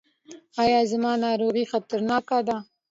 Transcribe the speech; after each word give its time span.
ایا 0.63 0.79
زما 0.91 1.11
ناروغي 1.23 1.63
خطرناکه 1.71 2.39
ده؟ 2.47 2.57